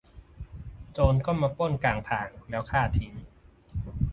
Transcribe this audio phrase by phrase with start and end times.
[0.93, 3.13] โจรก็มาปล้นกลางทางแล้วฆ่าทั้ง